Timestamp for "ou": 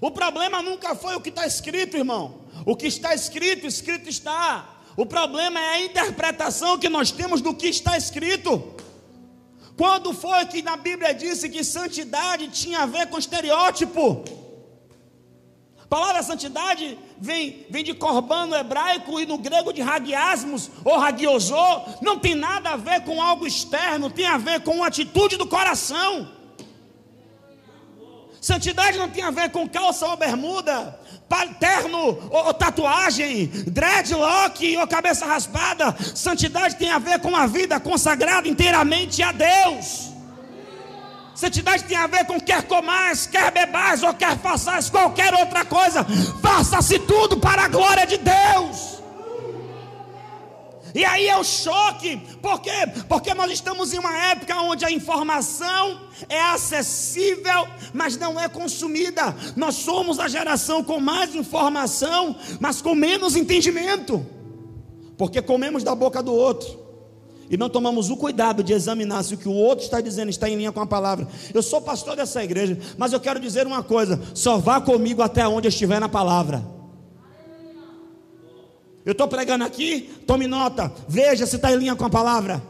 20.84-20.94, 30.06-30.16, 32.30-32.54, 34.78-34.86, 44.02-44.12